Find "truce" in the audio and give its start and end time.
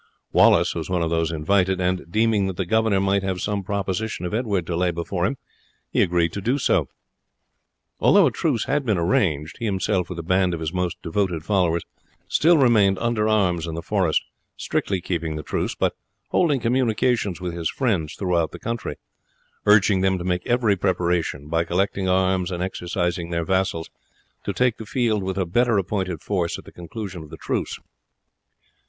8.31-8.65, 15.43-15.75, 27.37-27.77